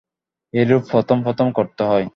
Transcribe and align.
এইরূপ 0.53 0.81
প্রথম 0.91 1.17
প্রথম 1.23 1.47
করতে 1.51 1.83
হয়। 1.83 2.05